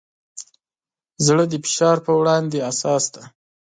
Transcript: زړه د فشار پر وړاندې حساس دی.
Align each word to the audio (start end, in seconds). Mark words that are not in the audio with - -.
زړه 1.25 1.43
د 1.51 1.53
فشار 1.63 1.97
پر 2.05 2.13
وړاندې 2.19 2.57
حساس 2.67 3.03
دی. 3.13 3.23